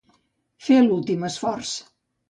[0.69, 1.79] Fer l'últim esforç.